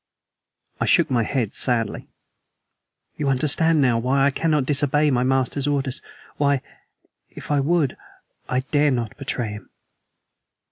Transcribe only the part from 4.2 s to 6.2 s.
I cannot disobey my master's orders